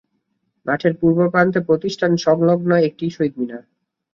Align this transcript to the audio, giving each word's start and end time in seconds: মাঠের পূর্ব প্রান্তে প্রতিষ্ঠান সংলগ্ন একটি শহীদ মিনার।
মাঠের 0.65 0.93
পূর্ব 0.99 1.19
প্রান্তে 1.29 1.59
প্রতিষ্ঠান 1.61 2.11
সংলগ্ন 2.17 2.71
একটি 2.87 3.05
শহীদ 3.09 3.33
মিনার। 3.37 3.63